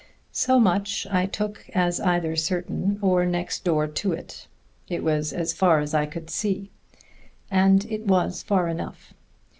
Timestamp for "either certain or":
1.99-3.23